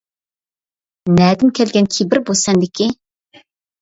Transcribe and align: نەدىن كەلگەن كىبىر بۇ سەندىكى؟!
نەدىن 1.19 1.53
كەلگەن 1.59 1.91
كىبىر 1.97 2.21
بۇ 2.31 2.37
سەندىكى؟! 2.43 2.89